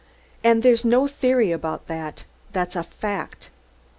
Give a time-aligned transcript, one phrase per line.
[0.43, 3.51] And there's no theory about that that's a fact!